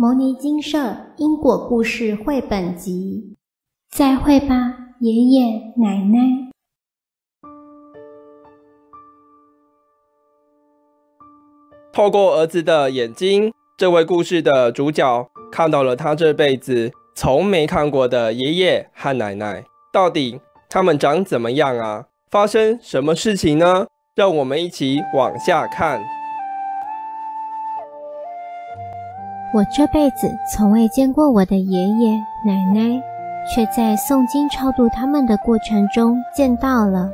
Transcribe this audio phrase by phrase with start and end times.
[0.00, 3.34] 牟尼精舍因果故事绘本集，
[3.90, 4.54] 再会吧，
[5.00, 5.44] 爷爷
[5.76, 6.52] 奶奶。
[11.92, 19.64] 透过儿子的眼睛，这位故事的主角看到了他这辈子从没看过的爷爷和奶奶。
[19.92, 20.40] 到底
[20.70, 22.06] 他们长怎么样啊？
[22.30, 23.88] 发生什么事情呢？
[24.14, 26.00] 让我们一起往下看。
[29.54, 32.12] 我这辈子从未见过我的爷爷
[32.44, 33.02] 奶奶，
[33.52, 37.10] 却在诵经超度他们的过程中见到了。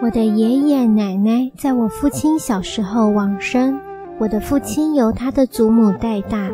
[0.00, 3.80] 我的爷爷奶奶在我父亲小时候往生，
[4.18, 6.48] 我的父亲由他的祖母带大。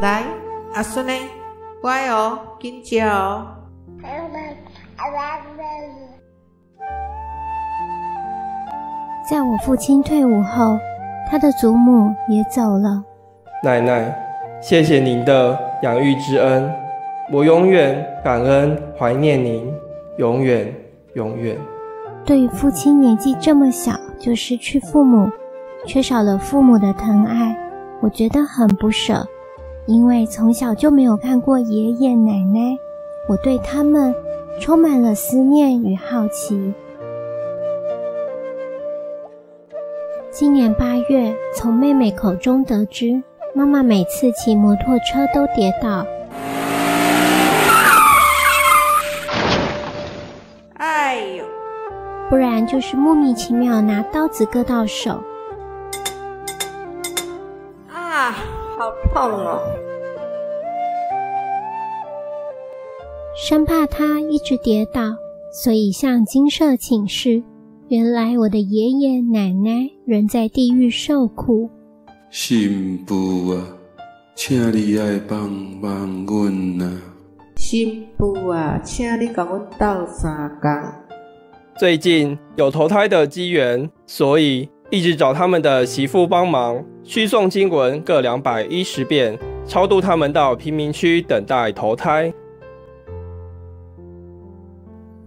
[0.00, 0.22] 来，
[0.74, 1.12] 阿孙呢？
[1.80, 3.46] 乖哦，紧叫哦。
[9.28, 10.78] 在我父亲退伍后，
[11.30, 13.04] 他的祖母也走了。
[13.62, 14.10] 奶奶，
[14.58, 16.72] 谢谢您的养育之恩，
[17.30, 19.70] 我永远感恩怀念您，
[20.16, 20.74] 永远
[21.12, 21.54] 永远。
[22.24, 25.28] 对于父亲年纪这么小就失去父母，
[25.84, 27.54] 缺少了父母的疼爱，
[28.00, 29.26] 我觉得很不舍。
[29.84, 32.78] 因为从小就没有看过爷爷奶奶，
[33.28, 34.14] 我对他们
[34.58, 36.72] 充满了思念与好奇。
[40.38, 43.20] 今年八月，从妹妹口中得知，
[43.56, 46.06] 妈妈每次骑摩托车都跌倒，
[50.74, 51.44] 哎呦，
[52.30, 55.20] 不然就是莫名其妙拿刀子割到手，
[57.92, 58.30] 啊，
[58.78, 59.60] 好痛哦！
[63.34, 65.00] 生怕她一直跌倒，
[65.50, 67.42] 所以向金舍请示。
[67.88, 71.70] 原来我的爷爷奶奶仍在地狱受苦。
[72.28, 73.64] 新妇啊，
[74.34, 75.50] 请你爱帮
[75.80, 75.90] 帮
[76.26, 77.00] 阮呐！
[77.56, 80.70] 新妇啊，请你给我斗三工。
[81.78, 92.30] 最近有投胎的机缘，所以一直找他们的媳妇帮忙，需诵经文各两百一十遍，超度他们到贫民区等待投胎。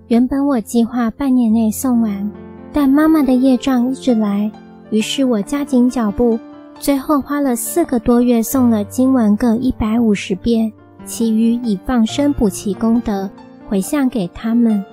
[0.10, 2.32] 原本我计划半年内送完。
[2.74, 4.50] 但妈妈的业障一直来，
[4.90, 6.40] 于是我加紧脚步，
[6.80, 10.72] 最后花了四个多月诵了经文各一百五十遍，
[11.04, 13.30] 其余以放生补其功德，
[13.68, 14.84] 回向给他们。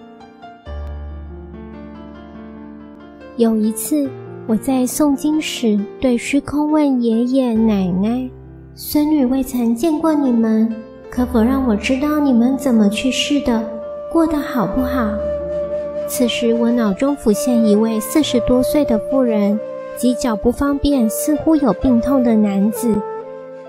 [3.36, 4.10] 有一次，
[4.48, 8.28] 我在诵经时对虚空问爷爷奶奶
[8.74, 10.68] ：“孙女未曾见过你们，
[11.08, 13.64] 可否让我知道你们怎么去世的，
[14.12, 15.08] 过得好不好？”
[16.08, 19.60] 此时，我脑中浮现一位四十多岁的妇人
[19.96, 23.00] 及脚不方便、似乎有病痛的男子，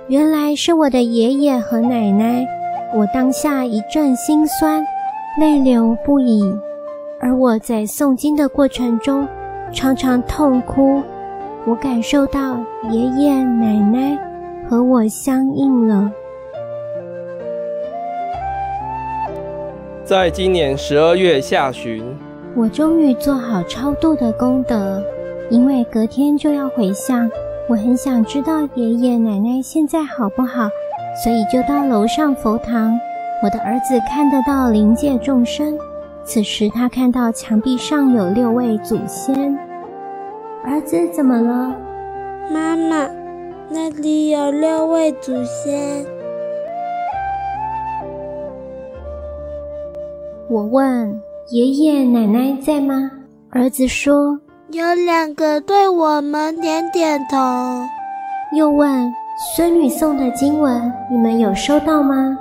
[0.08, 2.48] 原来是我的爷爷和奶奶。
[2.96, 4.84] 我当下一阵心酸，
[5.40, 6.42] 泪流不已。
[7.20, 9.28] 而我在诵经的过程中，
[9.74, 11.04] 常常痛哭。
[11.66, 12.58] 我感受到
[12.90, 14.18] 爷爷奶奶
[14.68, 16.10] 和我相应了。
[20.04, 22.02] 在今年十二月下旬。
[22.56, 25.02] 我终于做好超度的功德，
[25.50, 27.30] 因为隔天就要回向，
[27.70, 30.68] 我很想知道爷爷奶奶现在好不好，
[31.24, 33.00] 所以就到楼上佛堂。
[33.42, 35.78] 我的儿子看得到灵界众生，
[36.26, 39.58] 此时他看到墙壁上有六位祖先。
[40.66, 41.76] 儿子怎么了？
[42.52, 43.09] 妈妈，
[43.70, 46.06] 那里有六位祖先。
[50.50, 51.22] 我问。
[51.52, 53.10] 爷爷奶奶在吗？
[53.50, 54.40] 儿子说
[54.70, 57.38] ：“有两个对我们点点头。”
[58.56, 59.12] 又问
[59.56, 62.38] ：“孙女送的经文，你们有收到吗？”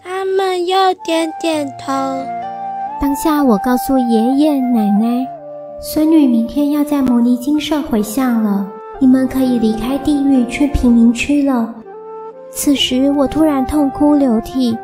[0.00, 1.92] 他们又点点头。
[3.00, 5.26] 当下我告诉爷爷奶奶
[5.82, 8.64] ：“孙女明天要在摩尼金舍回向了，
[9.00, 11.74] 你们可以离开地狱去贫民区了。”
[12.52, 14.78] 此时我突然痛哭流涕。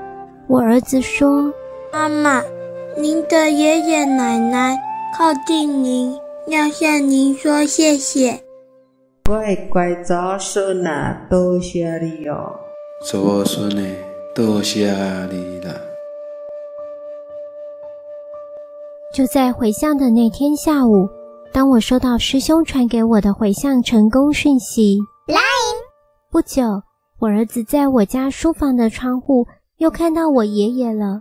[0.49, 1.53] 我儿子说
[1.93, 2.43] ：“妈妈。”
[3.01, 4.77] 您的爷爷奶奶
[5.17, 6.13] 靠近您，
[6.49, 8.43] 要向您说谢谢。
[9.25, 12.59] 乖乖早孙啊，多谢你哦！
[13.09, 13.83] 早孙呢，
[14.35, 14.91] 多谢
[15.31, 15.81] 你了。
[19.15, 21.09] 就在回向的那天下午，
[21.53, 24.99] 当我收到师兄传给我的回向成功讯息，
[25.29, 25.39] 来，
[26.33, 26.65] 不久，
[27.21, 29.47] 我儿子在我家书房的窗户
[29.77, 31.21] 又看到我爷爷了。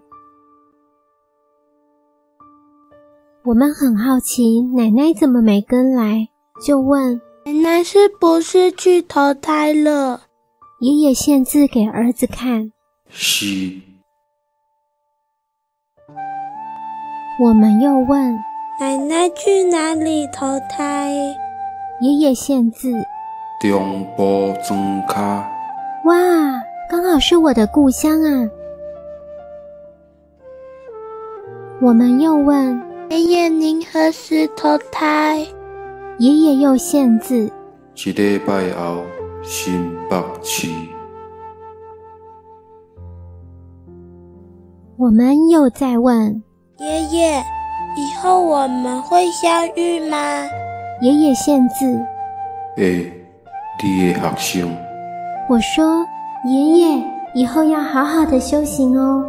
[3.48, 6.28] 我们很好奇，奶奶怎么没跟来？
[6.62, 10.20] 就问奶奶是不是去投胎了？
[10.82, 12.74] 爷爷献字给儿子看。
[13.08, 13.72] 是。
[17.42, 18.38] 我们又问
[18.82, 21.14] 奶奶去哪里投胎？
[22.02, 22.92] 爷爷献字。
[23.62, 25.16] 中部庄脚。
[26.04, 26.14] 哇，
[26.92, 28.50] 刚好是我的故乡啊！
[31.80, 35.40] 我们又问爷爷，您何时投胎？
[36.20, 37.50] 爷爷又限字。
[37.96, 39.04] 一礼拜后，
[39.42, 40.68] 新北市。
[44.98, 46.44] 我们又再问
[46.80, 47.38] 爷爷，
[47.96, 50.18] 以后我们会相遇吗？
[51.02, 51.86] 爷爷限字。
[52.76, 53.10] 诶，
[53.82, 54.78] 你的学生。
[55.48, 56.06] 我说，
[56.44, 59.24] 爷爷，以后要好好的修行哦。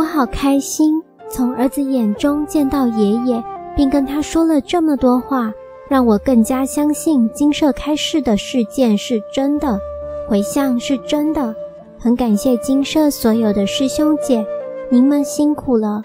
[0.00, 0.94] 我好开心，
[1.28, 3.44] 从儿子眼中见到爷爷，
[3.76, 5.52] 并跟他说了这么多话，
[5.90, 9.78] 让我更加相信金舍开示的事件是真的，
[10.26, 11.54] 回向是真的。
[11.98, 14.42] 很感谢金舍所有的师兄姐，
[14.90, 16.00] 您们辛苦了。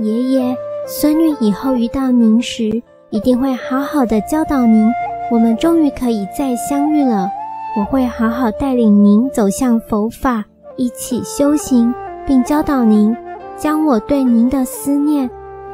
[0.00, 0.54] 爷爷，
[0.86, 2.70] 孙女以后遇到您时，
[3.08, 4.86] 一定会好好的教导您。
[5.32, 7.26] 我们终于可以再相遇了，
[7.74, 10.44] 我会好好带领您走向佛法，
[10.76, 11.90] 一起修行。
[12.26, 13.16] 并教导您，
[13.60, 15.28] 将我对您的思念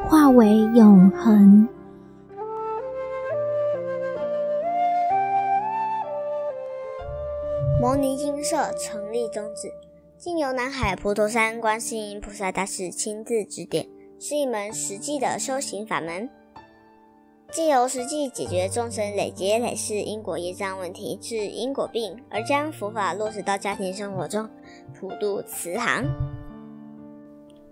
[0.05, 1.65] 化为永恒。
[7.79, 9.71] 摩尼精舍成立宗旨，
[10.17, 13.87] 经由南海普陀山观世音菩萨大士亲自指点，
[14.19, 16.29] 是一门实际的修行法门，
[17.53, 24.49] 借由实际解决众生累劫累世因果业障问题，治因果病，而将佛法落实到家庭生活中，
[24.93, 26.03] 普渡慈航。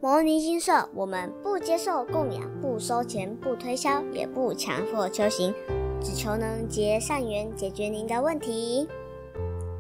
[0.06, 5.52] 牟尼精舍，我们不接受供养，不收钱，不推销，也不强迫修行，
[6.00, 8.88] 只求能结善缘，解决您的问题。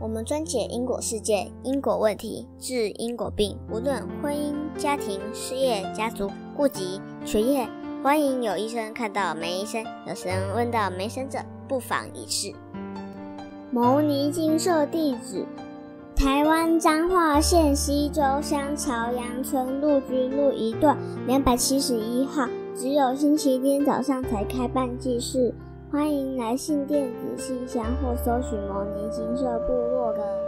[0.01, 7.69] 我们专解因果世界、因果问题，治因果病，无论婚姻、家庭、事业、家族、户籍、学业，
[8.01, 11.38] 欢迎有医生看到没医生，有神问到没神者，
[11.68, 12.51] 不妨一试。
[13.69, 15.45] 牟尼精舍地址。
[16.15, 20.97] 台湾彰化县溪州乡朝阳村陆军路一段
[21.27, 25.53] 两百七十一号，只有星期天早上才开办祭事，
[25.91, 30.44] 欢迎来信电子信箱或搜寻牟尼金色部落的。